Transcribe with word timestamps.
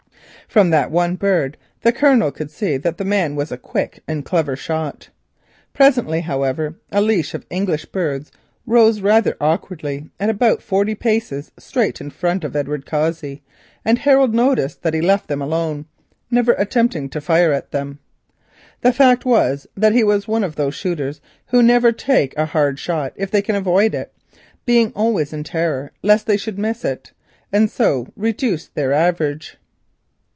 From 0.47 0.69
that 0.71 0.91
one 0.91 1.15
bird 1.15 1.55
the 1.81 1.93
Colonel 1.93 2.29
could 2.29 2.51
see 2.51 2.75
that 2.75 2.97
the 2.97 3.05
man 3.05 3.37
was 3.37 3.53
a 3.53 3.57
quick 3.57 4.03
and 4.05 4.25
clever 4.25 4.57
shot. 4.57 5.07
Presently, 5.71 6.19
however, 6.19 6.75
a 6.91 6.99
leash 7.01 7.33
of 7.33 7.45
English 7.49 7.85
birds 7.85 8.33
rose 8.65 8.99
rather 8.99 9.37
awkwardly 9.39 10.09
at 10.19 10.29
about 10.29 10.61
forty 10.61 10.93
paces 10.93 11.53
straight 11.57 12.01
in 12.01 12.09
front 12.09 12.43
of 12.43 12.53
Edward 12.53 12.85
Cossey, 12.85 13.41
and 13.85 13.99
Harold 13.99 14.33
noticed 14.35 14.81
that 14.83 14.93
he 14.93 14.99
left 14.99 15.29
them 15.29 15.41
alone, 15.41 15.85
never 16.29 16.51
attempting 16.57 17.07
to 17.11 17.21
fire 17.21 17.53
at 17.53 17.71
them. 17.71 17.99
In 18.83 18.91
fact 18.91 19.23
he 19.23 19.29
was 20.03 20.27
one 20.27 20.43
of 20.43 20.57
those 20.57 20.75
shooters 20.75 21.21
who 21.45 21.63
never 21.63 21.93
take 21.93 22.35
a 22.37 22.47
hard 22.47 22.77
shot 22.77 23.13
if 23.15 23.31
they 23.31 23.41
can 23.41 23.55
avoid 23.55 23.95
it, 23.95 24.11
being 24.65 24.91
always 24.97 25.31
in 25.31 25.45
terror 25.45 25.93
lest 26.03 26.25
they 26.25 26.35
should 26.35 26.59
miss 26.59 26.83
it 26.83 27.13
and 27.53 27.71
so 27.71 28.07
reduce 28.17 28.67
their 28.67 28.91
average. 28.91 29.55